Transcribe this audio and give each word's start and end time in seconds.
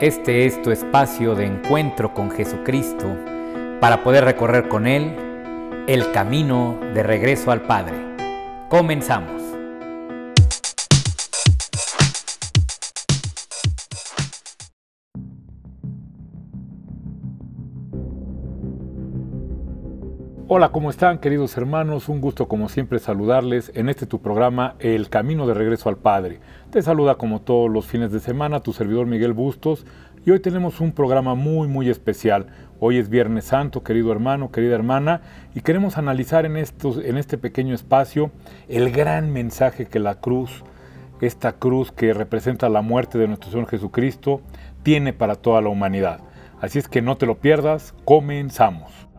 Este 0.00 0.46
es 0.46 0.62
tu 0.62 0.70
espacio 0.70 1.34
de 1.34 1.44
encuentro 1.44 2.14
con 2.14 2.30
Jesucristo 2.30 3.14
para 3.82 4.02
poder 4.02 4.24
recorrer 4.24 4.66
con 4.66 4.86
Él 4.86 5.14
el 5.88 6.10
camino 6.12 6.80
de 6.94 7.02
regreso 7.02 7.50
al 7.50 7.60
Padre. 7.60 7.98
Comenzamos. 8.70 9.39
Hola, 20.52 20.70
¿cómo 20.70 20.90
están 20.90 21.18
queridos 21.18 21.56
hermanos? 21.56 22.08
Un 22.08 22.20
gusto 22.20 22.48
como 22.48 22.68
siempre 22.68 22.98
saludarles 22.98 23.70
en 23.76 23.88
este 23.88 24.04
tu 24.04 24.20
programa 24.20 24.74
El 24.80 25.08
Camino 25.08 25.46
de 25.46 25.54
Regreso 25.54 25.88
al 25.88 25.96
Padre. 25.96 26.40
Te 26.72 26.82
saluda 26.82 27.14
como 27.14 27.40
todos 27.40 27.70
los 27.70 27.86
fines 27.86 28.10
de 28.10 28.18
semana 28.18 28.58
tu 28.58 28.72
servidor 28.72 29.06
Miguel 29.06 29.32
Bustos 29.32 29.86
y 30.26 30.32
hoy 30.32 30.40
tenemos 30.40 30.80
un 30.80 30.90
programa 30.90 31.36
muy 31.36 31.68
muy 31.68 31.88
especial. 31.88 32.46
Hoy 32.80 32.98
es 32.98 33.08
Viernes 33.08 33.44
Santo, 33.44 33.84
querido 33.84 34.10
hermano, 34.10 34.50
querida 34.50 34.74
hermana, 34.74 35.20
y 35.54 35.60
queremos 35.60 35.98
analizar 35.98 36.44
en, 36.44 36.56
estos, 36.56 36.96
en 36.96 37.16
este 37.16 37.38
pequeño 37.38 37.72
espacio 37.72 38.32
el 38.68 38.90
gran 38.90 39.32
mensaje 39.32 39.86
que 39.86 40.00
la 40.00 40.16
cruz, 40.16 40.64
esta 41.20 41.52
cruz 41.52 41.92
que 41.92 42.12
representa 42.12 42.68
la 42.68 42.82
muerte 42.82 43.18
de 43.18 43.28
nuestro 43.28 43.52
Señor 43.52 43.68
Jesucristo, 43.68 44.40
tiene 44.82 45.12
para 45.12 45.36
toda 45.36 45.60
la 45.60 45.68
humanidad. 45.68 46.18
Así 46.60 46.80
es 46.80 46.88
que 46.88 47.02
no 47.02 47.16
te 47.18 47.26
lo 47.26 47.36
pierdas, 47.38 47.94
comenzamos. 48.04 49.09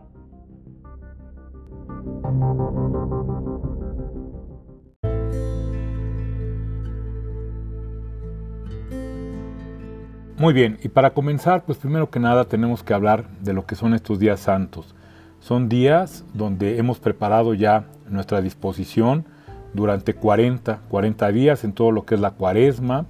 Muy 10.42 10.54
bien, 10.54 10.78
y 10.82 10.88
para 10.88 11.14
comenzar, 11.14 11.64
pues 11.64 11.78
primero 11.78 12.10
que 12.10 12.18
nada 12.18 12.46
tenemos 12.46 12.82
que 12.82 12.94
hablar 12.94 13.28
de 13.42 13.52
lo 13.52 13.64
que 13.64 13.76
son 13.76 13.94
estos 13.94 14.18
días 14.18 14.40
santos. 14.40 14.94
Son 15.38 15.68
días 15.68 16.24
donde 16.34 16.78
hemos 16.78 16.98
preparado 16.98 17.54
ya 17.54 17.84
nuestra 18.08 18.40
disposición 18.40 19.24
durante 19.72 20.14
40, 20.14 20.80
40 20.88 21.32
días 21.32 21.62
en 21.62 21.72
todo 21.72 21.92
lo 21.92 22.04
que 22.04 22.16
es 22.16 22.20
la 22.20 22.32
cuaresma 22.32 23.06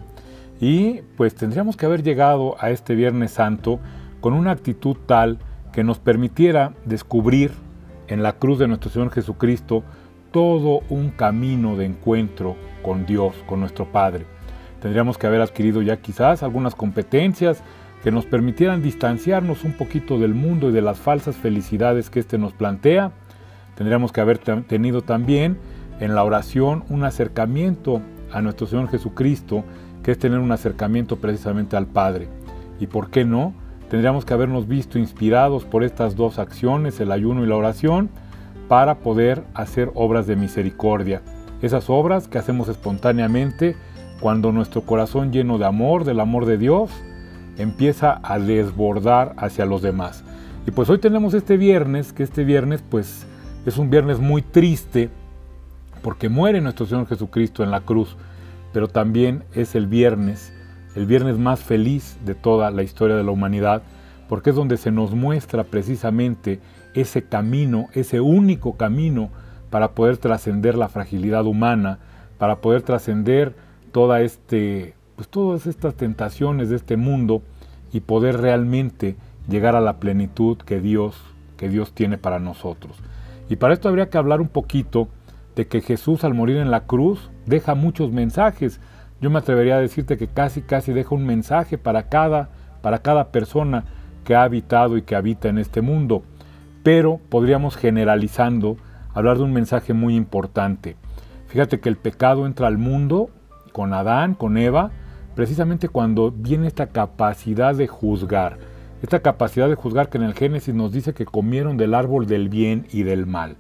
y 0.61 1.01
pues 1.17 1.35
tendríamos 1.35 1.77
que 1.77 1.87
haber 1.87 2.03
llegado 2.03 2.57
a 2.61 2.71
este 2.71 2.95
Viernes 2.95 3.33
Santo 3.33 3.81
con 4.21 4.35
una 4.35 4.51
actitud 4.51 4.97
tal 5.07 5.39
que 5.73 5.85
nos 5.85 5.99
permitiera 5.99 6.75
descubrir 6.85 7.53
en 8.13 8.23
la 8.23 8.35
cruz 8.35 8.59
de 8.59 8.69
nuestro 8.69 8.91
Señor 8.91 9.11
Jesucristo 9.11 9.83
todo 10.33 10.81
un 10.89 11.11
camino 11.11 11.77
de 11.77 11.87
encuentro 11.87 12.57
con 12.83 13.07
Dios, 13.07 13.35
con 13.47 13.61
nuestro 13.61 13.91
Padre. 13.91 14.27
Tendríamos 14.81 15.17
que 15.17 15.27
haber 15.27 15.41
adquirido 15.41 15.81
ya 15.83 15.97
quizás 15.99 16.43
algunas 16.43 16.75
competencias 16.75 17.63
que 18.03 18.11
nos 18.11 18.27
permitieran 18.27 18.83
distanciarnos 18.83 19.65
un 19.65 19.73
poquito 19.73 20.19
del 20.19 20.35
mundo 20.35 20.71
y 20.71 20.73
de 20.73 20.83
las 20.83 20.99
falsas 20.99 21.37
felicidades 21.37 22.11
que 22.11 22.21
éste 22.21 22.37
nos 22.37 22.53
plantea. 22.53 23.13
Tendríamos 23.77 24.13
que 24.13 24.21
haber 24.21 24.39
tenido 24.39 25.03
también 25.03 25.57
en 26.01 26.15
la 26.15 26.25
oración 26.25 26.85
un 26.89 27.05
acercamiento 27.05 28.03
a 28.33 28.43
nuestro 28.43 28.67
Señor 28.67 28.89
Jesucristo, 28.89 29.65
que 30.03 30.11
es 30.11 30.19
tener 30.19 30.41
un 30.41 30.53
acercamiento 30.53 31.17
precisamente 31.17 31.77
al 31.77 31.87
Padre. 31.87 32.29
¿Y 32.81 32.89
por 32.89 33.11
qué 33.11 33.25
no? 33.25 33.55
Tendríamos 33.93 34.25
que 34.25 34.33
habernos 34.33 34.69
visto 34.69 34.99
inspirados 34.99 35.67
por 35.67 35.85
estas 35.85 36.17
dos 36.17 36.39
acciones, 36.39 36.99
el 36.99 37.13
ayuno 37.13 37.45
y 37.45 37.47
la 37.47 37.57
oración, 37.57 38.09
para 38.67 38.95
poder 39.01 39.45
hacer 39.53 39.91
obras 39.95 40.27
de 40.27 40.35
misericordia. 40.35 41.21
Esas 41.61 41.91
obras 41.91 42.27
que 42.27 42.39
hacemos 42.39 42.71
espontáneamente 42.71 43.77
cuando 44.19 44.51
nuestro 44.51 44.81
corazón 44.81 45.31
lleno 45.31 45.59
de 45.59 45.67
amor, 45.67 46.05
del 46.05 46.21
amor 46.21 46.47
de 46.47 46.57
Dios, 46.57 46.91
empieza 47.59 48.19
a 48.23 48.39
desbordar 48.39 49.35
hacia 49.37 49.67
los 49.67 49.83
demás. 49.83 50.25
Y 50.67 50.71
pues 50.71 50.89
hoy 50.89 50.97
tenemos 50.97 51.35
este 51.35 51.59
viernes, 51.59 52.15
que 52.15 52.23
este 52.23 52.45
viernes 52.45 52.83
pues 52.89 53.27
es 53.67 53.77
un 53.77 53.91
viernes 53.91 54.21
muy 54.21 54.41
triste, 54.41 55.11
porque 56.01 56.31
muere 56.31 56.63
nuestro 56.63 56.87
Señor 56.87 57.09
Jesucristo 57.09 57.63
en 57.63 57.71
la 57.71 57.83
cruz, 57.83 58.17
pero 58.73 58.89
también 58.89 59.45
es 59.53 59.75
el 59.75 59.87
viernes, 59.87 60.51
el 60.95 61.07
viernes 61.07 61.39
más 61.39 61.61
feliz 61.61 62.19
de 62.25 62.35
toda 62.35 62.71
la 62.71 62.83
historia 62.83 63.17
de 63.17 63.25
la 63.25 63.31
humanidad, 63.31 63.83
porque 64.29 64.51
es 64.51 64.57
donde 64.57 64.77
se 64.77 64.91
nos 64.91 65.15
muestra 65.15 65.65
precisamente 65.65 66.61
ese 66.95 67.23
camino, 67.23 67.89
ese 67.93 68.21
único 68.21 68.77
camino 68.77 69.31
para 69.71 69.93
poder 69.93 70.19
trascender 70.19 70.77
la 70.77 70.89
fragilidad 70.89 71.47
humana, 71.47 71.99
para 72.39 72.57
poder 72.57 72.83
trascender 72.83 73.55
toda 73.93 74.21
este, 74.21 74.95
pues 75.17 75.29
todas 75.29 75.67
estas 75.67 75.95
tentaciones 75.95 76.71
de 76.71 76.77
este 76.77 76.97
mundo 76.97 77.43
y 77.93 78.01
poder 78.01 78.41
realmente 78.41 79.17
llegar 79.49 79.77
a 79.77 79.81
la 79.81 79.99
plenitud 79.99 80.59
que 80.59 80.81
Dios, 80.81 81.17
que 81.57 81.69
Dios 81.69 81.93
tiene 81.93 82.19
para 82.19 82.39
nosotros. 82.39 82.97
Y 83.49 83.57
para 83.57 83.75
esto 83.75 83.89
habría 83.89 84.09
que 84.09 84.19
hablar 84.19 84.41
un 84.41 84.49
poquito 84.49 85.09
de 85.57 85.67
que 85.67 85.81
Jesús 85.81 86.25
al 86.25 86.35
morir 86.35 86.57
en 86.57 86.71
la 86.71 86.87
cruz 86.87 87.31
deja 87.47 87.75
muchos 87.75 88.13
mensajes. 88.13 88.81
Yo 89.23 89.31
me 89.31 89.39
atrevería 89.39 89.77
a 89.77 89.81
decirte 89.81 90.19
que 90.19 90.27
casi 90.27 90.61
casi 90.61 90.93
deja 90.93 91.15
un 91.15 91.25
mensaje 91.25 91.79
para 91.79 92.09
cada 92.09 92.51
para 92.83 92.99
cada 92.99 93.31
persona 93.31 93.85
que 94.25 94.35
ha 94.35 94.43
habitado 94.43 94.99
y 94.99 95.03
que 95.03 95.15
habita 95.15 95.49
en 95.49 95.59
este 95.59 95.81
mundo. 95.81 96.23
Pero 96.83 97.21
podríamos 97.31 97.77
generalizando 97.77 98.77
hablar 99.15 99.39
de 99.39 99.45
un 99.45 99.53
mensaje 99.53 99.95
muy 99.95 100.17
importante. 100.17 100.97
Fíjate 101.47 101.81
que 101.81 101.89
el 101.89 101.97
pecado 101.97 102.47
entra 102.47 102.67
al 102.67 102.79
mundo 102.79 103.31
con 103.73 103.95
Adán, 103.95 104.35
con 104.35 104.57
Eva, 104.59 104.91
precisamente 105.35 105.89
cuando 105.89 106.31
viene 106.31 106.67
esta 106.67 106.89
capacidad 106.89 107.75
de 107.75 107.87
juzgar, 107.87 108.59
esta 109.03 109.21
capacidad 109.21 109.69
de 109.69 109.75
juzgar 109.75 110.09
que 110.09 110.19
en 110.19 110.25
el 110.25 110.35
Génesis 110.35 110.75
nos 110.75 110.93
dice 110.93 111.15
que 111.15 111.25
comieron 111.25 111.77
del 111.77 111.95
árbol 111.95 112.27
del 112.27 112.49
bien 112.49 112.87
y 112.93 113.05
del 113.05 113.27
mal. 113.27 113.57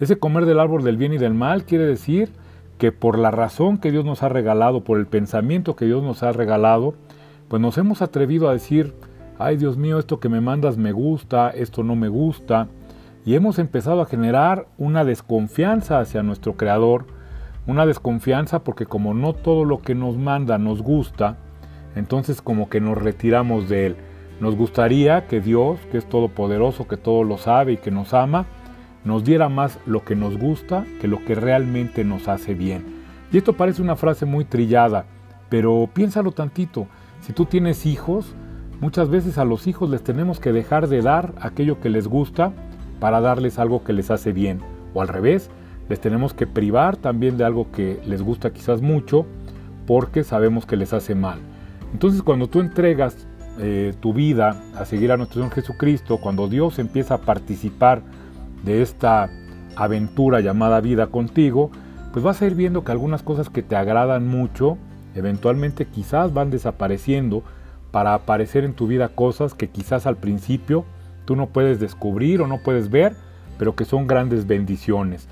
Ese 0.00 0.18
comer 0.18 0.46
del 0.46 0.58
árbol 0.58 0.82
del 0.82 0.96
bien 0.96 1.12
y 1.12 1.18
del 1.18 1.34
mal 1.34 1.64
quiere 1.64 1.84
decir 1.84 2.32
que 2.78 2.92
por 2.92 3.18
la 3.18 3.30
razón 3.30 3.78
que 3.78 3.90
Dios 3.90 4.04
nos 4.04 4.22
ha 4.22 4.28
regalado, 4.28 4.84
por 4.84 4.98
el 4.98 5.06
pensamiento 5.06 5.76
que 5.76 5.84
Dios 5.86 6.02
nos 6.02 6.22
ha 6.22 6.32
regalado, 6.32 6.94
pues 7.48 7.60
nos 7.60 7.78
hemos 7.78 8.02
atrevido 8.02 8.48
a 8.48 8.52
decir, 8.52 8.94
ay 9.38 9.56
Dios 9.56 9.76
mío, 9.76 9.98
esto 9.98 10.20
que 10.20 10.28
me 10.28 10.40
mandas 10.40 10.76
me 10.76 10.92
gusta, 10.92 11.50
esto 11.50 11.82
no 11.82 11.96
me 11.96 12.08
gusta, 12.08 12.68
y 13.24 13.34
hemos 13.34 13.58
empezado 13.58 14.00
a 14.02 14.06
generar 14.06 14.66
una 14.76 15.04
desconfianza 15.04 15.98
hacia 15.98 16.22
nuestro 16.22 16.56
Creador, 16.56 17.06
una 17.66 17.86
desconfianza 17.86 18.64
porque 18.64 18.86
como 18.86 19.14
no 19.14 19.32
todo 19.32 19.64
lo 19.64 19.78
que 19.78 19.94
nos 19.94 20.18
manda 20.18 20.58
nos 20.58 20.82
gusta, 20.82 21.38
entonces 21.96 22.42
como 22.42 22.68
que 22.68 22.80
nos 22.80 22.98
retiramos 22.98 23.68
de 23.68 23.86
Él. 23.86 23.96
Nos 24.40 24.56
gustaría 24.56 25.26
que 25.26 25.40
Dios, 25.40 25.78
que 25.90 25.98
es 25.98 26.06
todopoderoso, 26.06 26.86
que 26.86 26.96
todo 26.96 27.24
lo 27.24 27.38
sabe 27.38 27.72
y 27.72 27.76
que 27.76 27.90
nos 27.90 28.12
ama, 28.12 28.46
nos 29.04 29.24
diera 29.24 29.48
más 29.48 29.78
lo 29.86 30.04
que 30.04 30.16
nos 30.16 30.38
gusta 30.38 30.84
que 31.00 31.08
lo 31.08 31.24
que 31.24 31.34
realmente 31.34 32.04
nos 32.04 32.28
hace 32.28 32.54
bien. 32.54 32.84
Y 33.32 33.38
esto 33.38 33.52
parece 33.52 33.82
una 33.82 33.96
frase 33.96 34.26
muy 34.26 34.44
trillada, 34.44 35.04
pero 35.48 35.88
piénsalo 35.92 36.32
tantito. 36.32 36.86
Si 37.20 37.32
tú 37.32 37.44
tienes 37.44 37.86
hijos, 37.86 38.34
muchas 38.80 39.08
veces 39.08 39.38
a 39.38 39.44
los 39.44 39.66
hijos 39.66 39.90
les 39.90 40.02
tenemos 40.02 40.40
que 40.40 40.52
dejar 40.52 40.88
de 40.88 41.02
dar 41.02 41.34
aquello 41.40 41.80
que 41.80 41.90
les 41.90 42.08
gusta 42.08 42.52
para 43.00 43.20
darles 43.20 43.58
algo 43.58 43.84
que 43.84 43.92
les 43.92 44.10
hace 44.10 44.32
bien. 44.32 44.60
O 44.94 45.02
al 45.02 45.08
revés, 45.08 45.50
les 45.88 46.00
tenemos 46.00 46.32
que 46.32 46.46
privar 46.46 46.96
también 46.96 47.36
de 47.36 47.44
algo 47.44 47.70
que 47.70 48.00
les 48.06 48.22
gusta 48.22 48.52
quizás 48.52 48.80
mucho 48.80 49.26
porque 49.86 50.24
sabemos 50.24 50.64
que 50.64 50.76
les 50.76 50.92
hace 50.92 51.14
mal. 51.14 51.38
Entonces 51.92 52.22
cuando 52.22 52.48
tú 52.48 52.60
entregas 52.60 53.26
eh, 53.58 53.94
tu 54.00 54.12
vida 54.12 54.62
a 54.76 54.84
seguir 54.84 55.12
a 55.12 55.16
nuestro 55.16 55.40
Señor 55.40 55.54
Jesucristo, 55.54 56.18
cuando 56.18 56.48
Dios 56.48 56.78
empieza 56.78 57.14
a 57.14 57.18
participar 57.18 58.02
de 58.64 58.82
esta 58.82 59.30
aventura 59.76 60.40
llamada 60.40 60.80
vida 60.80 61.08
contigo, 61.08 61.70
pues 62.12 62.24
vas 62.24 62.40
a 62.40 62.46
ir 62.46 62.54
viendo 62.54 62.84
que 62.84 62.92
algunas 62.92 63.22
cosas 63.22 63.50
que 63.50 63.62
te 63.62 63.76
agradan 63.76 64.26
mucho, 64.26 64.78
eventualmente 65.14 65.86
quizás 65.86 66.32
van 66.32 66.50
desapareciendo 66.50 67.42
para 67.90 68.14
aparecer 68.14 68.64
en 68.64 68.74
tu 68.74 68.86
vida 68.86 69.08
cosas 69.08 69.54
que 69.54 69.68
quizás 69.68 70.06
al 70.06 70.16
principio 70.16 70.84
tú 71.24 71.36
no 71.36 71.48
puedes 71.48 71.80
descubrir 71.80 72.40
o 72.40 72.46
no 72.46 72.58
puedes 72.62 72.90
ver, 72.90 73.14
pero 73.58 73.76
que 73.76 73.84
son 73.84 74.06
grandes 74.06 74.46
bendiciones. 74.46 75.28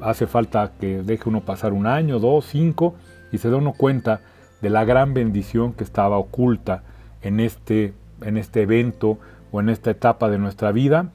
Hace 0.00 0.26
falta 0.26 0.72
que 0.80 1.02
deje 1.02 1.28
uno 1.28 1.42
pasar 1.42 1.72
un 1.72 1.86
año, 1.86 2.18
dos, 2.18 2.46
cinco, 2.46 2.94
y 3.32 3.38
se 3.38 3.50
da 3.50 3.56
uno 3.56 3.74
cuenta 3.74 4.20
de 4.60 4.70
la 4.70 4.84
gran 4.84 5.14
bendición 5.14 5.72
que 5.72 5.84
estaba 5.84 6.18
oculta 6.18 6.82
en 7.22 7.40
este, 7.40 7.94
en 8.22 8.36
este 8.36 8.62
evento 8.62 9.18
o 9.52 9.60
en 9.60 9.68
esta 9.68 9.90
etapa 9.90 10.30
de 10.30 10.38
nuestra 10.38 10.72
vida, 10.72 11.10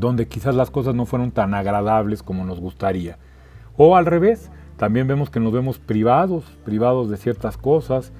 donde 0.00 0.28
quizás 0.28 0.54
las 0.54 0.70
cosas 0.70 0.94
no 0.94 1.06
fueron 1.06 1.30
tan 1.30 1.54
agradables 1.54 2.22
como 2.22 2.44
nos 2.44 2.60
gustaría. 2.60 3.18
O 3.76 3.96
al 3.96 4.06
revés, 4.06 4.50
también 4.76 5.06
vemos 5.06 5.30
que 5.30 5.40
nos 5.40 5.52
vemos 5.52 5.78
privados, 5.78 6.44
privados 6.64 7.10
de 7.10 7.16
ciertas 7.16 7.56
cosas 7.56 8.12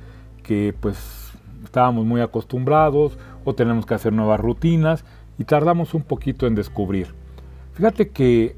que 0.42 0.74
pues 0.80 1.32
estábamos 1.64 2.04
muy 2.04 2.20
acostumbrados 2.20 3.18
o 3.44 3.54
tenemos 3.54 3.86
que 3.86 3.94
hacer 3.94 4.12
nuevas 4.12 4.40
rutinas 4.40 5.04
y 5.38 5.44
tardamos 5.44 5.94
un 5.94 6.02
poquito 6.02 6.46
en 6.46 6.54
descubrir. 6.54 7.14
Fíjate 7.74 8.08
que 8.08 8.56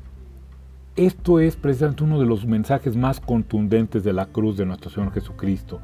esto 0.96 1.40
es 1.40 1.56
precisamente 1.56 2.05
uno 2.05 2.19
de 2.19 2.26
los 2.26 2.46
mensajes 2.46 2.96
más 2.96 3.20
contundentes 3.20 4.02
de 4.02 4.12
la 4.12 4.26
cruz 4.26 4.56
de 4.56 4.66
nuestro 4.66 4.90
Señor 4.90 5.12
Jesucristo. 5.12 5.81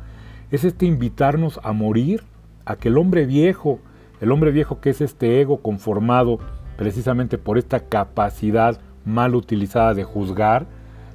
Es 0.50 0.64
este 0.64 0.86
invitarnos 0.86 1.60
a 1.62 1.72
morir 1.72 2.22
a 2.64 2.76
que 2.76 2.88
el 2.88 2.98
hombre 2.98 3.26
viejo, 3.26 3.78
el 4.20 4.32
hombre 4.32 4.50
viejo 4.50 4.80
que 4.80 4.90
es 4.90 5.00
este 5.00 5.40
ego 5.40 5.58
conformado 5.58 6.38
precisamente 6.76 7.38
por 7.38 7.58
esta 7.58 7.80
capacidad 7.80 8.78
mal 9.04 9.34
utilizada 9.34 9.94
de 9.94 10.04
juzgar, 10.04 10.66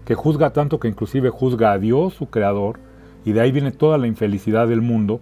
que 0.06 0.16
juzga 0.16 0.52
tanto 0.52 0.80
que 0.80 0.88
inclusive 0.88 1.30
juzga 1.30 1.72
a 1.72 1.80
Dios, 1.80 2.14
su 2.14 2.28
creador, 2.28 2.80
y 3.24 3.34
de 3.34 3.42
ahí 3.42 3.52
viene 3.52 3.72
toda 3.72 3.98
la 3.98 4.08
infelicidad 4.08 4.68
del 4.68 4.82
mundo, 4.82 5.22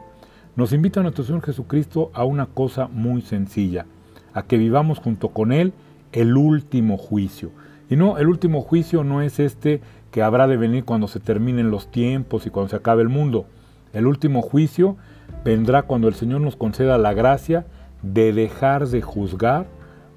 nos 0.56 0.74
invita 0.74 1.00
a 1.00 1.04
nuestro 1.04 1.24
Señor 1.24 1.44
Jesucristo 1.44 2.12
a 2.14 2.24
una 2.24 2.46
cosa 2.46 2.88
muy 2.88 3.22
sencilla, 3.22 3.86
a 4.34 4.44
que 4.44 4.58
vivamos 4.58 5.00
junto 5.00 5.30
con 5.30 5.52
Él 5.52 5.74
el 6.12 6.38
último 6.38 6.98
juicio. 6.98 7.52
Y 7.90 7.96
no, 7.96 8.18
el 8.18 8.28
último 8.28 8.62
juicio 8.62 9.04
no 9.04 9.22
es 9.22 9.40
este 9.40 9.82
que 10.12 10.22
habrá 10.22 10.48
de 10.48 10.58
venir 10.58 10.86
cuando 10.86 11.08
se 11.08 11.20
terminen 11.20 11.72
los 11.72 11.92
tiempos 11.92 12.46
y 12.46 12.50
cuando 12.50 12.70
se 12.70 12.76
acabe 12.76 13.02
el 13.02 13.10
mundo. 13.10 13.46
El 13.94 14.06
último 14.06 14.42
juicio 14.42 14.98
vendrá 15.44 15.84
cuando 15.84 16.08
el 16.08 16.14
Señor 16.14 16.42
nos 16.42 16.56
conceda 16.56 16.98
la 16.98 17.14
gracia 17.14 17.66
de 18.02 18.34
dejar 18.34 18.88
de 18.88 19.02
juzgar 19.02 19.68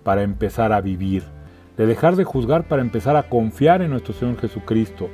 para 0.05 0.23
empezar 0.23 0.73
a 0.73 0.81
vivir, 0.81 1.25
de 1.77 1.87
dejar 1.87 2.17
de 2.17 2.25
juzgar 2.25 2.65
para 2.65 2.83
empezar 2.83 3.17
a 3.17 3.25
confiar 3.25 3.83
en 3.83 3.91
nuestro 3.91 4.15
Señor 4.15 4.39
Jesucristo, 4.39 5.09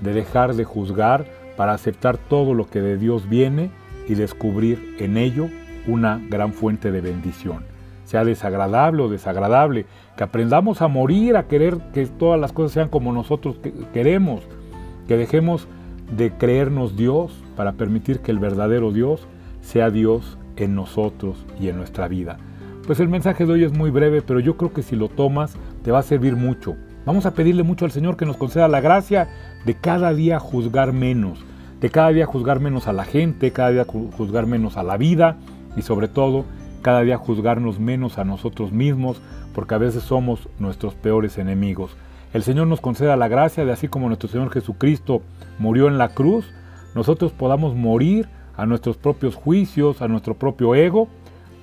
de 0.00 0.12
dejar 0.12 0.54
de 0.54 0.64
juzgar 0.64 1.26
para 1.56 1.72
aceptar 1.72 2.18
todo 2.18 2.54
lo 2.54 2.68
que 2.68 2.80
de 2.80 2.98
Dios 2.98 3.28
viene 3.28 3.70
y 4.08 4.14
descubrir 4.14 4.96
en 4.98 5.16
ello 5.16 5.48
una 5.86 6.20
gran 6.28 6.52
fuente 6.52 6.92
de 6.92 7.00
bendición. 7.00 7.64
Sea 8.04 8.24
desagradable 8.24 9.02
o 9.02 9.08
desagradable, 9.08 9.86
que 10.16 10.24
aprendamos 10.24 10.80
a 10.80 10.88
morir, 10.88 11.36
a 11.36 11.48
querer 11.48 11.78
que 11.92 12.06
todas 12.06 12.40
las 12.40 12.52
cosas 12.52 12.72
sean 12.72 12.88
como 12.88 13.12
nosotros 13.12 13.58
queremos, 13.92 14.42
que 15.08 15.16
dejemos 15.16 15.66
de 16.16 16.30
creernos 16.30 16.96
Dios 16.96 17.32
para 17.56 17.72
permitir 17.72 18.20
que 18.20 18.30
el 18.30 18.38
verdadero 18.38 18.92
Dios 18.92 19.26
sea 19.60 19.90
Dios 19.90 20.38
en 20.56 20.74
nosotros 20.74 21.44
y 21.60 21.68
en 21.68 21.76
nuestra 21.76 22.06
vida. 22.06 22.38
Pues 22.86 23.00
el 23.00 23.08
mensaje 23.08 23.44
de 23.44 23.52
hoy 23.52 23.64
es 23.64 23.76
muy 23.76 23.90
breve, 23.90 24.22
pero 24.22 24.38
yo 24.38 24.56
creo 24.56 24.72
que 24.72 24.84
si 24.84 24.94
lo 24.94 25.08
tomas 25.08 25.56
te 25.82 25.90
va 25.90 25.98
a 25.98 26.04
servir 26.04 26.36
mucho. 26.36 26.76
Vamos 27.04 27.26
a 27.26 27.34
pedirle 27.34 27.64
mucho 27.64 27.84
al 27.84 27.90
Señor 27.90 28.16
que 28.16 28.26
nos 28.26 28.36
conceda 28.36 28.68
la 28.68 28.80
gracia 28.80 29.26
de 29.64 29.74
cada 29.74 30.14
día 30.14 30.38
juzgar 30.38 30.92
menos, 30.92 31.44
de 31.80 31.90
cada 31.90 32.10
día 32.10 32.26
juzgar 32.26 32.60
menos 32.60 32.86
a 32.86 32.92
la 32.92 33.04
gente, 33.04 33.50
cada 33.50 33.70
día 33.70 33.84
juzgar 33.86 34.46
menos 34.46 34.76
a 34.76 34.84
la 34.84 34.96
vida 34.98 35.36
y 35.76 35.82
sobre 35.82 36.06
todo 36.06 36.44
cada 36.80 37.00
día 37.00 37.16
juzgarnos 37.16 37.80
menos 37.80 38.18
a 38.18 38.24
nosotros 38.24 38.70
mismos, 38.70 39.20
porque 39.52 39.74
a 39.74 39.78
veces 39.78 40.04
somos 40.04 40.48
nuestros 40.60 40.94
peores 40.94 41.38
enemigos. 41.38 41.96
El 42.32 42.44
Señor 42.44 42.68
nos 42.68 42.80
conceda 42.80 43.16
la 43.16 43.26
gracia 43.26 43.64
de 43.64 43.72
así 43.72 43.88
como 43.88 44.06
nuestro 44.06 44.28
Señor 44.28 44.52
Jesucristo 44.52 45.22
murió 45.58 45.88
en 45.88 45.98
la 45.98 46.10
cruz, 46.10 46.44
nosotros 46.94 47.32
podamos 47.32 47.74
morir 47.74 48.28
a 48.56 48.64
nuestros 48.64 48.96
propios 48.96 49.34
juicios, 49.34 50.02
a 50.02 50.06
nuestro 50.06 50.34
propio 50.34 50.76
ego, 50.76 51.08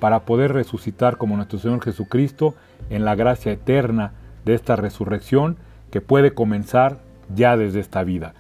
para 0.04 0.26
poder 0.26 0.52
resucitar 0.52 1.16
como 1.16 1.38
nuestro 1.38 1.60
Señor 1.60 1.82
Jesucristo 1.82 2.56
en 2.90 3.06
la 3.06 3.16
gracia 3.16 3.54
eterna 3.54 4.12
de 4.44 4.54
esta 4.54 4.76
resurrección 4.76 5.56
que 5.92 6.02
puede 6.02 6.34
comenzar 6.34 7.00
ya 7.34 7.56
desde 7.56 7.80
esta 7.80 8.04
vida. 8.04 8.34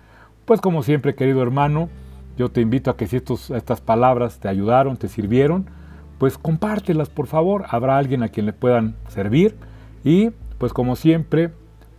Pues 0.43 0.59
como 0.59 0.83
siempre, 0.83 1.15
querido 1.15 1.41
hermano, 1.41 1.87
yo 2.35 2.49
te 2.49 2.59
invito 2.59 2.91
a 2.91 2.97
que 2.97 3.07
si 3.07 3.15
estas 3.15 3.79
palabras 3.79 4.41
te 4.41 4.49
ayudaron, 4.49 4.97
te 4.97 5.07
sirvieron, 5.07 5.69
pues 6.17 6.37
compártelas 6.37 7.07
por 7.07 7.27
favor, 7.27 7.63
habrá 7.69 7.97
alguien 7.97 8.23
a 8.23 8.27
quien 8.27 8.45
le 8.45 8.51
puedan 8.51 8.97
servir 9.07 9.55
y 10.03 10.31
pues 10.57 10.73
como 10.73 10.97
siempre 10.97 11.49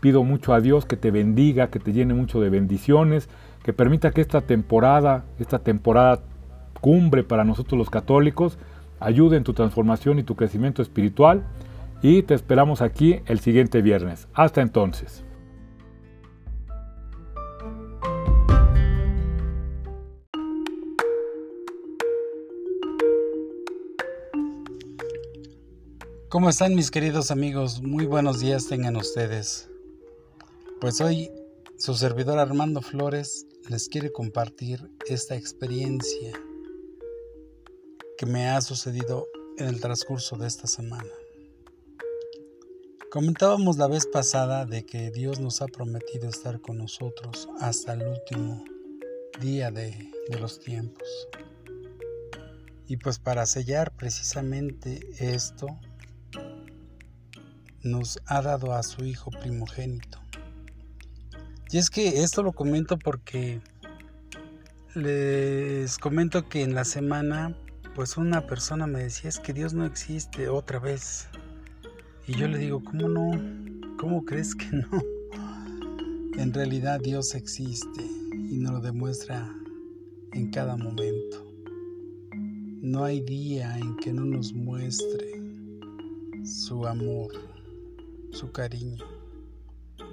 pido 0.01 0.25
mucho 0.25 0.53
a 0.53 0.61
Dios 0.61 0.85
que 0.85 0.99
te 0.99 1.11
bendiga, 1.11 1.69
que 1.69 1.81
te 1.81 1.95
llene 1.95 2.13
mucho 2.13 2.39
de 2.39 2.51
bendiciones, 2.51 3.31
que 3.63 3.73
permita 3.73 4.11
que 4.11 4.21
esta 4.21 4.43
temporada, 4.43 5.25
esta 5.39 5.61
temporada 5.61 6.21
cumbre 6.83 7.25
para 7.25 7.45
nosotros 7.45 7.79
los 7.79 7.89
católicos, 7.89 8.59
ayude 9.01 9.37
en 9.37 9.45
tu 9.45 9.53
transformación 9.53 10.19
y 10.19 10.23
tu 10.23 10.37
crecimiento 10.37 10.83
espiritual 10.83 11.45
y 12.03 12.23
te 12.23 12.35
esperamos 12.35 12.83
aquí 12.83 13.21
el 13.27 13.41
siguiente 13.41 13.83
viernes. 13.83 14.29
Hasta 14.35 14.61
entonces. 14.61 15.25
¿Cómo 26.29 26.49
están 26.49 26.75
mis 26.75 26.91
queridos 26.91 27.31
amigos? 27.31 27.81
Muy 27.81 28.07
buenos 28.07 28.41
días 28.41 28.67
tengan 28.67 28.97
ustedes. 28.97 29.71
Pues 30.81 31.01
hoy 31.01 31.31
su 31.79 31.95
servidor 31.95 32.39
Armando 32.39 32.83
Flores 32.83 33.47
les 33.69 33.89
quiere 33.89 34.11
compartir 34.11 34.91
esta 35.07 35.37
experiencia 35.37 36.33
me 38.27 38.49
ha 38.49 38.61
sucedido 38.61 39.27
en 39.59 39.67
el 39.67 39.81
transcurso 39.81 40.37
de 40.37 40.47
esta 40.47 40.67
semana. 40.67 41.11
Comentábamos 43.11 43.77
la 43.77 43.87
vez 43.87 44.07
pasada 44.07 44.67
de 44.67 44.85
que 44.85 45.11
Dios 45.11 45.41
nos 45.41 45.63
ha 45.63 45.67
prometido 45.67 46.29
estar 46.29 46.61
con 46.61 46.79
nosotros 46.79 47.49
hasta 47.61 47.93
el 47.93 48.03
último 48.03 48.65
día 49.41 49.71
de, 49.71 50.11
de 50.29 50.41
los 50.41 50.59
tiempos. 50.59 51.09
Y 52.87 52.97
pues 52.97 53.19
para 53.19 53.47
sellar 53.47 53.93
precisamente 53.93 55.01
esto, 55.19 55.67
nos 57.83 58.19
ha 58.27 58.43
dado 58.43 58.73
a 58.73 58.83
su 58.83 59.05
hijo 59.05 59.31
primogénito. 59.31 60.19
Y 61.71 61.79
es 61.79 61.91
que 61.91 62.23
esto 62.23 62.43
lo 62.43 62.53
comento 62.53 62.99
porque 62.99 63.61
les 64.95 65.99
comento 65.99 66.49
que 66.49 66.63
en 66.63 66.75
la 66.75 66.85
semana 66.85 67.57
pues 67.95 68.17
una 68.17 68.47
persona 68.47 68.87
me 68.87 69.05
decía 69.05 69.29
es 69.29 69.39
que 69.39 69.53
Dios 69.53 69.75
no 69.75 69.87
existe 69.87 70.49
otra 70.49 70.79
vez. 70.79 71.29
Y 72.27 72.35
yo 72.37 72.49
le 72.49 72.59
digo, 72.59 72.83
¿cómo 72.83 73.09
no? 73.09 73.97
¿Cómo 73.99 74.25
crees 74.25 74.55
que 74.55 74.67
no? 74.73 74.89
En 76.37 76.53
realidad 76.53 77.01
Dios 77.01 77.35
existe 77.35 78.03
y 78.33 78.59
nos 78.59 78.73
lo 78.73 78.81
demuestra 78.81 79.49
en 80.33 80.51
cada 80.51 80.77
momento. 80.77 81.45
No 82.83 83.05
hay 83.05 83.21
día 83.21 83.79
en 83.79 83.97
que 83.99 84.13
no 84.13 84.25
nos 84.25 84.53
muestre 84.53 85.41
su 86.45 86.87
amor 86.87 87.31
su 88.35 88.51
cariño, 88.51 89.05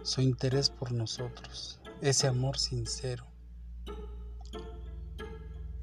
su 0.04 0.22
interés 0.22 0.70
por 0.70 0.92
nosotros, 0.92 1.80
ese 2.02 2.28
amor 2.28 2.60
sincero, 2.60 3.26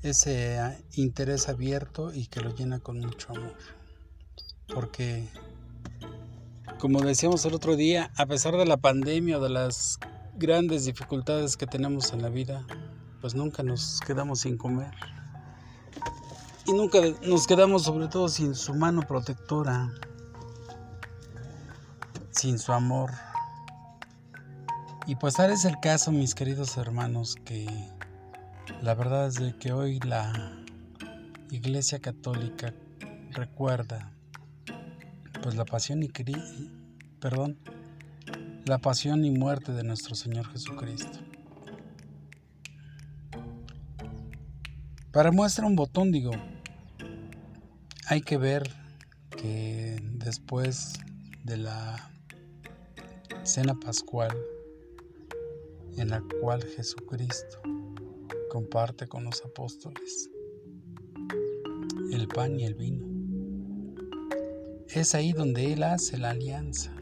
ese 0.03 0.59
ah, 0.59 0.77
interés 0.95 1.49
abierto 1.49 2.12
y 2.12 2.27
que 2.27 2.41
lo 2.41 2.55
llena 2.55 2.81
con 2.81 3.00
mucho 3.00 3.33
amor. 3.33 3.55
Porque, 4.73 5.28
como 6.78 7.00
decíamos 7.00 7.45
el 7.45 7.55
otro 7.55 7.76
día, 7.76 8.11
a 8.17 8.26
pesar 8.26 8.57
de 8.57 8.67
la 8.67 8.76
pandemia 8.76 9.38
o 9.38 9.40
de 9.40 9.50
las 9.50 9.99
grandes 10.37 10.85
dificultades 10.85 11.57
que 11.57 11.67
tenemos 11.67 12.12
en 12.12 12.23
la 12.23 12.28
vida, 12.28 12.67
pues 13.21 13.35
nunca 13.35 13.62
nos 13.62 14.00
quedamos 14.07 14.40
sin 14.40 14.57
comer. 14.57 14.93
Y 16.67 16.73
nunca 16.73 16.99
nos 17.26 17.47
quedamos 17.47 17.83
sobre 17.85 18.09
todo 18.09 18.28
sin 18.28 18.55
su 18.55 18.75
mano 18.75 19.02
protectora, 19.02 19.90
sin 22.31 22.59
su 22.59 22.73
amor. 22.73 23.11
Y 25.07 25.17
pues 25.17 25.35
tal 25.35 25.50
es 25.50 25.64
el 25.64 25.81
caso, 25.81 26.12
mis 26.12 26.35
queridos 26.35 26.76
hermanos, 26.76 27.37
que 27.45 27.67
la 28.82 28.94
verdad 28.94 29.26
es 29.28 29.34
de 29.34 29.56
que 29.56 29.72
hoy 29.72 29.98
la 30.00 30.62
Iglesia 31.50 31.98
Católica 31.98 32.75
recuerda 33.32 34.12
pues 35.42 35.54
la 35.54 35.64
pasión 35.64 36.02
y 36.02 36.10
perdón, 37.20 37.58
la 38.66 38.78
pasión 38.78 39.25
y 39.25 39.30
muerte 39.30 39.72
de 39.72 39.82
nuestro 39.82 40.14
Señor 40.14 40.46
Jesucristo. 40.46 41.18
Para 45.12 45.32
muestra 45.32 45.66
un 45.66 45.75
botón 45.75 46.12
digo, 46.12 46.32
hay 48.06 48.20
que 48.20 48.37
ver 48.37 48.70
que 49.30 49.98
después 50.02 50.94
de 51.44 51.56
la 51.56 52.10
cena 53.42 53.75
pascual 53.75 54.37
en 55.96 56.10
la 56.10 56.22
cual 56.40 56.62
Jesucristo 56.64 57.67
comparte 58.49 59.07
con 59.07 59.25
los 59.25 59.45
apóstoles 59.45 60.31
el 62.12 62.26
pan 62.26 62.59
y 62.59 62.64
el 62.64 62.75
vino. 62.75 63.07
Es 64.88 65.14
ahí 65.14 65.33
donde 65.33 65.73
Él 65.73 65.83
hace 65.83 66.19
la 66.19 66.31
alianza. 66.31 66.95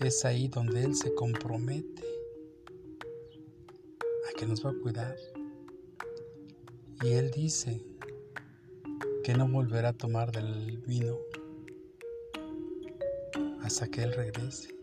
Es 0.00 0.24
ahí 0.24 0.48
donde 0.48 0.84
Él 0.84 0.94
se 0.94 1.14
compromete 1.14 2.02
a 4.28 4.38
que 4.38 4.46
nos 4.46 4.64
va 4.64 4.70
a 4.70 4.78
cuidar. 4.82 5.16
Y 7.02 7.08
Él 7.12 7.30
dice 7.30 7.80
que 9.24 9.34
no 9.34 9.48
volverá 9.48 9.90
a 9.90 9.92
tomar 9.92 10.32
del 10.32 10.78
vino 10.78 11.16
hasta 13.62 13.88
que 13.88 14.02
Él 14.02 14.12
regrese. 14.12 14.74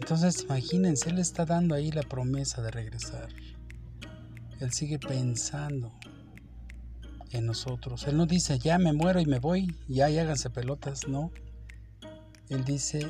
Entonces 0.00 0.42
imagínense, 0.42 1.10
Él 1.10 1.18
está 1.18 1.44
dando 1.44 1.74
ahí 1.74 1.90
la 1.90 2.02
promesa 2.02 2.62
de 2.62 2.70
regresar. 2.70 3.28
Él 4.60 4.72
sigue 4.72 4.98
pensando 4.98 5.92
en 7.32 7.44
nosotros. 7.44 8.06
Él 8.06 8.16
no 8.16 8.26
dice, 8.26 8.58
ya 8.58 8.78
me 8.78 8.92
muero 8.92 9.20
y 9.20 9.26
me 9.26 9.38
voy, 9.38 9.74
ya 9.86 10.08
y 10.08 10.18
háganse 10.18 10.48
pelotas, 10.48 11.06
no. 11.08 11.30
Él 12.48 12.64
dice, 12.64 13.06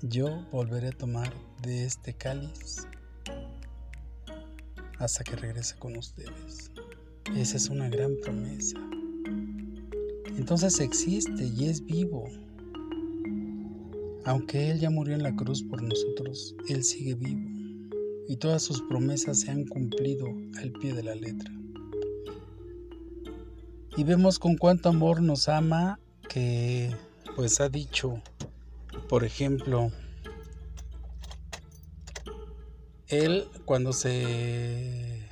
yo 0.00 0.46
volveré 0.50 0.88
a 0.88 0.92
tomar 0.92 1.32
de 1.62 1.84
este 1.84 2.14
cáliz 2.14 2.86
hasta 4.98 5.24
que 5.24 5.36
regrese 5.36 5.76
con 5.78 5.96
ustedes. 5.96 6.70
Esa 7.36 7.56
es 7.58 7.68
una 7.68 7.88
gran 7.88 8.14
promesa. 8.22 8.78
Entonces 10.36 10.80
existe 10.80 11.44
y 11.44 11.68
es 11.68 11.84
vivo. 11.84 12.24
Aunque 14.24 14.70
Él 14.70 14.80
ya 14.80 14.88
murió 14.88 15.14
en 15.14 15.22
la 15.22 15.34
cruz 15.34 15.62
por 15.62 15.82
nosotros, 15.82 16.54
Él 16.68 16.84
sigue 16.84 17.14
vivo 17.14 17.49
y 18.30 18.36
todas 18.36 18.62
sus 18.62 18.80
promesas 18.82 19.40
se 19.40 19.50
han 19.50 19.66
cumplido 19.66 20.28
al 20.60 20.70
pie 20.70 20.94
de 20.94 21.02
la 21.02 21.16
letra. 21.16 21.50
Y 23.96 24.04
vemos 24.04 24.38
con 24.38 24.56
cuánto 24.56 24.90
amor 24.90 25.20
nos 25.20 25.48
ama 25.48 25.98
que 26.28 26.94
pues 27.34 27.60
ha 27.60 27.68
dicho, 27.68 28.22
por 29.08 29.24
ejemplo, 29.24 29.90
Él 33.08 33.48
cuando 33.64 33.92
se 33.92 35.28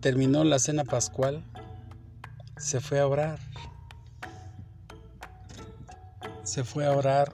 terminó 0.00 0.42
la 0.42 0.58
cena 0.58 0.82
pascual, 0.82 1.44
se 2.56 2.80
fue 2.80 2.98
a 2.98 3.06
orar. 3.06 3.38
Se 6.42 6.64
fue 6.64 6.86
a 6.86 6.96
orar 6.96 7.32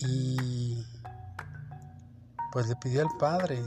y 0.00 0.82
pues 2.52 2.68
le 2.68 2.76
pidió 2.76 3.02
al 3.02 3.16
Padre 3.18 3.62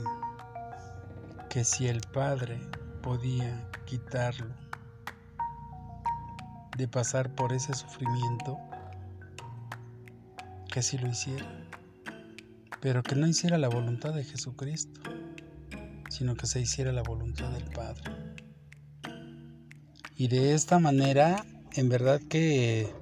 que 1.48 1.64
si 1.64 1.86
el 1.86 2.00
Padre 2.12 2.60
podía 3.02 3.68
quitarlo 3.84 4.54
de 6.76 6.88
pasar 6.88 7.34
por 7.34 7.52
ese 7.52 7.74
sufrimiento, 7.74 8.58
que 10.72 10.82
si 10.82 10.96
lo 10.96 11.08
hiciera, 11.08 11.46
pero 12.80 13.02
que 13.02 13.14
no 13.14 13.26
hiciera 13.26 13.58
la 13.58 13.68
voluntad 13.68 14.14
de 14.14 14.24
Jesucristo, 14.24 15.00
sino 16.08 16.34
que 16.34 16.46
se 16.46 16.60
hiciera 16.60 16.92
la 16.92 17.02
voluntad 17.02 17.50
del 17.50 17.64
Padre. 17.64 18.10
Y 20.16 20.28
de 20.28 20.54
esta 20.54 20.78
manera, 20.78 21.44
en 21.74 21.88
verdad 21.88 22.20
que, 22.30 22.94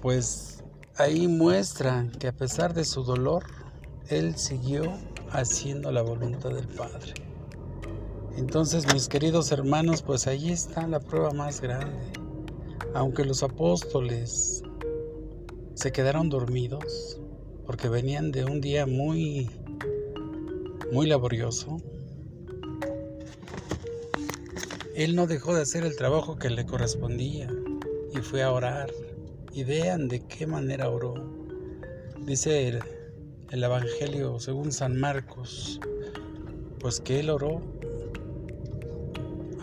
pues 0.00 0.62
ahí 0.96 1.28
muestra 1.28 2.06
que 2.18 2.28
a 2.28 2.32
pesar 2.32 2.74
de 2.74 2.84
su 2.84 3.02
dolor, 3.02 3.61
Él 4.12 4.36
siguió 4.36 4.92
haciendo 5.30 5.90
la 5.90 6.02
voluntad 6.02 6.50
del 6.50 6.68
Padre. 6.68 7.14
Entonces, 8.36 8.92
mis 8.92 9.08
queridos 9.08 9.50
hermanos, 9.52 10.02
pues 10.02 10.26
ahí 10.26 10.52
está 10.52 10.86
la 10.86 11.00
prueba 11.00 11.30
más 11.30 11.62
grande. 11.62 12.12
Aunque 12.92 13.24
los 13.24 13.42
apóstoles 13.42 14.62
se 15.72 15.92
quedaron 15.92 16.28
dormidos, 16.28 17.22
porque 17.64 17.88
venían 17.88 18.32
de 18.32 18.44
un 18.44 18.60
día 18.60 18.84
muy, 18.84 19.48
muy 20.92 21.06
laborioso, 21.06 21.78
él 24.94 25.16
no 25.16 25.26
dejó 25.26 25.54
de 25.54 25.62
hacer 25.62 25.86
el 25.86 25.96
trabajo 25.96 26.36
que 26.36 26.50
le 26.50 26.66
correspondía 26.66 27.50
y 28.14 28.18
fue 28.18 28.42
a 28.42 28.52
orar. 28.52 28.90
Y 29.54 29.64
vean 29.64 30.08
de 30.08 30.20
qué 30.20 30.46
manera 30.46 30.90
oró. 30.90 31.14
Dice 32.26 32.68
el 33.52 33.62
Evangelio 33.62 34.40
según 34.40 34.72
San 34.72 34.98
Marcos, 34.98 35.78
pues 36.80 37.02
que 37.02 37.20
él 37.20 37.28
oró 37.28 37.60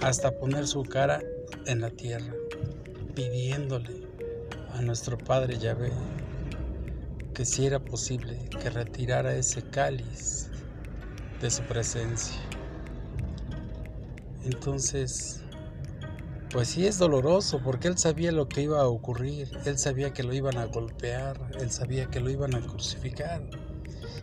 hasta 0.04 0.30
poner 0.38 0.68
su 0.68 0.84
cara 0.84 1.24
en 1.66 1.82
la 1.82 1.90
tierra, 1.90 2.32
pidiéndole 3.16 4.04
a 4.76 4.84
nuestro 4.84 5.18
Padre 5.18 5.58
Yahvé 5.58 5.92
que 7.34 7.46
si 7.46 7.66
era 7.66 7.80
posible 7.80 8.38
que 8.62 8.70
retirara 8.70 9.36
ese 9.36 9.64
cáliz 9.64 10.52
de 11.42 11.50
su 11.50 11.64
presencia. 11.64 12.40
Entonces, 14.44 15.42
pues 16.52 16.68
sí 16.68 16.86
es 16.86 17.00
doloroso 17.00 17.60
porque 17.64 17.88
él 17.88 17.98
sabía 17.98 18.32
lo 18.32 18.48
que 18.48 18.62
iba 18.62 18.82
a 18.82 18.88
ocurrir, 18.88 19.50
él 19.66 19.80
sabía 19.80 20.14
que 20.14 20.22
lo 20.22 20.36
iban 20.36 20.60
a 20.60 20.66
golpear, 20.66 21.40
él 21.60 21.72
sabía 21.72 22.06
que 22.06 22.20
lo 22.20 22.30
iban 22.30 22.54
a 22.54 22.62
crucificar. 22.62 23.42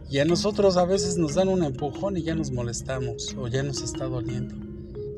Y 0.09 0.21
a 0.21 0.25
nosotros 0.25 0.77
a 0.77 0.85
veces 0.85 1.19
nos 1.19 1.35
dan 1.35 1.49
un 1.49 1.65
empujón 1.65 2.17
y 2.17 2.23
ya 2.23 2.35
nos 2.35 2.53
molestamos 2.53 3.35
o 3.37 3.49
ya 3.49 3.63
nos 3.63 3.83
está 3.83 4.05
doliendo. 4.05 4.55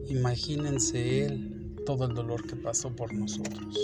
Imagínense 0.08 1.26
él 1.26 1.74
todo 1.84 2.06
el 2.06 2.14
dolor 2.14 2.46
que 2.46 2.56
pasó 2.56 2.94
por 2.94 3.12
nosotros. 3.12 3.78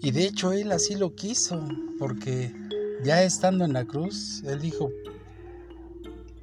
Y 0.00 0.10
de 0.12 0.24
hecho 0.26 0.52
él 0.52 0.70
así 0.70 0.94
lo 0.94 1.14
quiso, 1.14 1.68
porque 1.98 2.54
ya 3.04 3.22
estando 3.22 3.64
en 3.64 3.72
la 3.72 3.84
cruz, 3.84 4.42
él 4.44 4.60
dijo, 4.60 4.90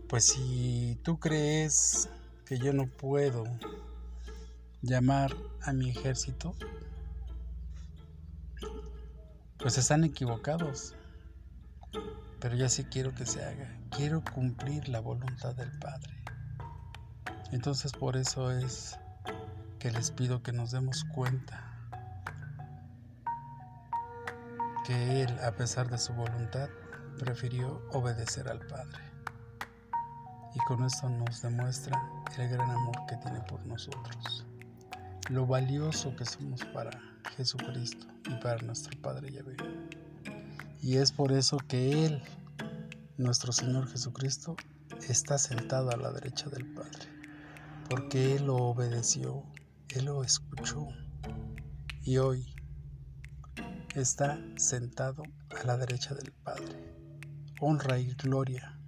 pues 0.10 0.26
si 0.26 0.98
tú 1.04 1.18
crees 1.20 2.10
que 2.46 2.58
yo 2.58 2.74
no 2.74 2.88
puedo 2.88 3.46
llamar 4.82 5.36
a 5.62 5.72
mi 5.72 5.90
ejército, 5.90 6.56
pues 9.58 9.78
están 9.78 10.04
equivocados. 10.04 10.96
Pero 12.40 12.56
ya 12.56 12.70
sí 12.70 12.86
quiero 12.86 13.14
que 13.14 13.26
se 13.26 13.44
haga. 13.44 13.76
Quiero 13.92 14.24
cumplir 14.34 14.88
la 14.90 15.00
voluntad 15.00 15.56
del 15.56 15.72
Padre. 15.80 16.24
Entonces 17.52 17.92
por 17.92 18.16
eso 18.16 18.52
es 18.52 18.98
que 19.80 19.92
les 19.92 20.12
pido 20.12 20.44
que 20.44 20.52
nos 20.52 20.72
demos 20.72 21.04
cuenta 21.16 21.66
que 24.86 25.24
Él, 25.24 25.40
a 25.40 25.52
pesar 25.52 25.90
de 25.90 25.98
su 25.98 26.14
voluntad, 26.14 26.70
prefirió 27.18 27.82
obedecer 27.92 28.48
al 28.48 28.60
Padre 28.60 29.10
y 30.56 30.60
con 30.60 30.84
esto 30.84 31.10
nos 31.10 31.42
demuestra 31.42 32.02
el 32.38 32.50
gran 32.50 32.70
amor 32.70 32.96
que 33.08 33.18
tiene 33.18 33.40
por 33.42 33.66
nosotros, 33.66 34.46
lo 35.30 35.46
valioso 35.46 36.16
que 36.16 36.26
somos 36.26 36.64
para 36.66 36.92
Jesucristo 37.36 38.08
y 38.26 38.36
para 38.36 38.62
nuestro 38.62 39.00
Padre 39.02 39.32
Yahvé. 39.32 39.56
Y 40.82 40.98
es 40.98 41.12
por 41.12 41.32
eso 41.34 41.58
que 41.58 42.06
Él, 42.06 42.22
nuestro 43.18 43.52
Señor 43.52 43.88
Jesucristo, 43.90 44.56
está 45.08 45.38
sentado 45.38 45.92
a 45.92 45.98
la 45.98 46.12
derecha 46.12 46.50
del 46.50 46.66
Padre, 46.74 47.10
porque 47.90 48.36
Él 48.36 48.46
lo 48.46 48.56
obedeció, 48.56 49.44
Él 49.90 50.06
lo 50.06 50.24
escuchó 50.24 50.88
y 52.04 52.18
hoy 52.18 52.56
está 53.94 54.40
sentado 54.56 55.24
a 55.60 55.66
la 55.66 55.78
derecha 55.78 56.16
del 56.16 56.32
Padre. 56.32 56.96
Honra 57.60 58.00
y 58.00 58.14
gloria 58.14 58.80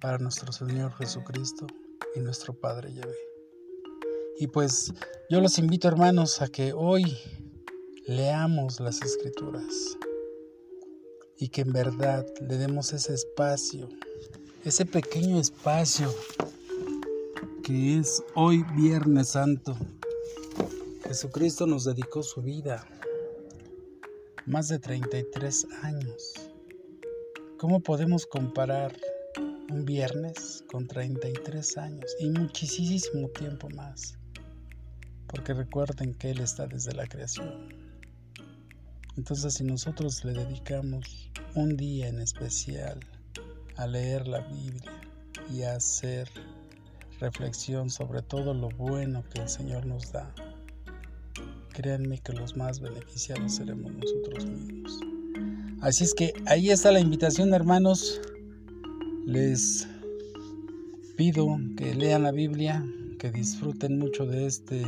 para 0.00 0.18
nuestro 0.18 0.52
Señor 0.52 0.92
Jesucristo 0.94 1.66
y 2.14 2.20
nuestro 2.20 2.54
Padre 2.54 2.94
Yahvé. 2.94 3.16
Y 4.38 4.46
pues 4.46 4.92
yo 5.28 5.40
los 5.40 5.58
invito 5.58 5.88
hermanos 5.88 6.40
a 6.40 6.48
que 6.48 6.72
hoy 6.72 7.18
leamos 8.06 8.78
las 8.78 9.02
escrituras 9.02 9.98
y 11.38 11.48
que 11.48 11.62
en 11.62 11.72
verdad 11.72 12.26
le 12.40 12.56
demos 12.58 12.92
ese 12.92 13.14
espacio, 13.14 13.88
ese 14.64 14.86
pequeño 14.86 15.38
espacio 15.38 16.12
que 17.62 17.98
es 17.98 18.22
hoy 18.34 18.64
Viernes 18.74 19.30
Santo. 19.30 19.76
Jesucristo 21.04 21.66
nos 21.66 21.84
dedicó 21.84 22.22
su 22.22 22.42
vida, 22.42 22.86
más 24.46 24.68
de 24.68 24.78
33 24.78 25.66
años. 25.82 26.34
¿Cómo 27.58 27.80
podemos 27.80 28.26
comparar 28.26 28.92
un 29.70 29.84
viernes 29.84 30.64
con 30.70 30.86
33 30.86 31.78
años 31.78 32.16
y 32.20 32.30
muchísimo 32.30 33.28
tiempo 33.28 33.68
más. 33.70 34.16
Porque 35.26 35.54
recuerden 35.54 36.14
que 36.14 36.30
Él 36.30 36.40
está 36.40 36.66
desde 36.66 36.92
la 36.92 37.06
creación. 37.06 37.85
Entonces 39.16 39.54
si 39.54 39.64
nosotros 39.64 40.24
le 40.24 40.32
dedicamos 40.32 41.30
un 41.54 41.76
día 41.76 42.08
en 42.08 42.20
especial 42.20 43.00
a 43.76 43.86
leer 43.86 44.28
la 44.28 44.40
Biblia 44.40 44.92
y 45.52 45.62
a 45.62 45.76
hacer 45.76 46.28
reflexión 47.20 47.88
sobre 47.88 48.22
todo 48.22 48.52
lo 48.52 48.68
bueno 48.68 49.24
que 49.30 49.40
el 49.40 49.48
Señor 49.48 49.86
nos 49.86 50.12
da, 50.12 50.34
créanme 51.72 52.18
que 52.18 52.32
los 52.32 52.56
más 52.56 52.80
beneficiados 52.80 53.54
seremos 53.54 53.92
nosotros 53.92 54.46
mismos. 54.46 55.00
Así 55.80 56.04
es 56.04 56.14
que 56.14 56.32
ahí 56.46 56.70
está 56.70 56.90
la 56.90 57.00
invitación, 57.00 57.52
hermanos. 57.54 58.20
Les 59.26 59.86
pido 61.16 61.58
que 61.76 61.94
lean 61.94 62.22
la 62.22 62.32
Biblia, 62.32 62.84
que 63.18 63.30
disfruten 63.30 63.98
mucho 63.98 64.26
de 64.26 64.46
este 64.46 64.82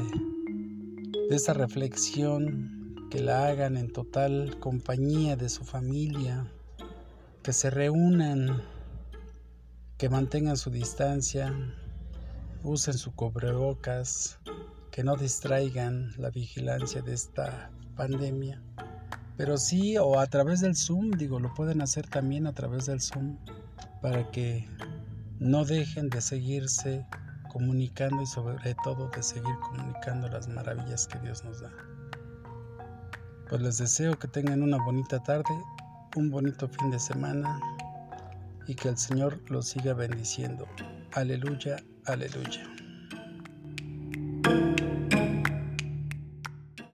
de 1.28 1.36
esta 1.36 1.52
reflexión, 1.52 2.77
que 3.10 3.20
la 3.20 3.46
hagan 3.48 3.76
en 3.76 3.92
total 3.92 4.58
compañía 4.60 5.36
de 5.36 5.48
su 5.48 5.64
familia, 5.64 6.46
que 7.42 7.52
se 7.52 7.70
reúnan, 7.70 8.62
que 9.96 10.08
mantengan 10.08 10.56
su 10.56 10.70
distancia, 10.70 11.54
usen 12.62 12.94
su 12.94 13.14
cobrebocas, 13.14 14.38
que 14.90 15.04
no 15.04 15.16
distraigan 15.16 16.12
la 16.18 16.30
vigilancia 16.30 17.00
de 17.00 17.14
esta 17.14 17.70
pandemia. 17.96 18.60
Pero 19.36 19.56
sí, 19.56 19.96
o 19.96 20.18
a 20.18 20.26
través 20.26 20.60
del 20.60 20.76
Zoom, 20.76 21.12
digo, 21.12 21.38
lo 21.40 21.54
pueden 21.54 21.80
hacer 21.80 22.06
también 22.08 22.46
a 22.46 22.52
través 22.52 22.86
del 22.86 23.00
Zoom 23.00 23.38
para 24.02 24.30
que 24.30 24.68
no 25.38 25.64
dejen 25.64 26.10
de 26.10 26.20
seguirse 26.20 27.06
comunicando 27.48 28.20
y 28.22 28.26
sobre 28.26 28.74
todo 28.84 29.08
de 29.08 29.22
seguir 29.22 29.54
comunicando 29.60 30.28
las 30.28 30.48
maravillas 30.48 31.06
que 31.06 31.18
Dios 31.20 31.44
nos 31.44 31.60
da. 31.60 31.70
Pues 33.48 33.62
les 33.62 33.78
deseo 33.78 34.18
que 34.18 34.28
tengan 34.28 34.62
una 34.62 34.76
bonita 34.76 35.22
tarde, 35.22 35.54
un 36.16 36.30
bonito 36.30 36.68
fin 36.68 36.90
de 36.90 36.98
semana 36.98 37.58
y 38.66 38.74
que 38.74 38.90
el 38.90 38.98
Señor 38.98 39.40
los 39.50 39.68
siga 39.68 39.94
bendiciendo. 39.94 40.68
Aleluya, 41.14 41.76
aleluya. 42.04 42.77